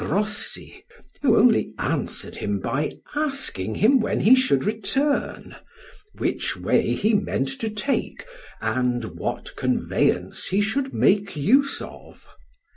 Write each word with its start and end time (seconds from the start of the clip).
Grossi, 0.03 0.83
who 1.21 1.37
only 1.37 1.75
answered 1.77 2.37
him 2.37 2.59
by 2.59 2.93
asking 3.13 3.75
him 3.75 3.99
when 3.99 4.21
he 4.21 4.33
should 4.33 4.63
return, 4.63 5.55
which 6.17 6.57
way 6.57 6.95
he 6.95 7.13
meant 7.13 7.49
to 7.59 7.69
take, 7.69 8.25
and 8.61 9.05
what 9.19 9.55
conveyance 9.55 10.47
he 10.47 10.59
should 10.59 10.91
make 10.91 11.35
use 11.35 11.83
of? 11.83 12.27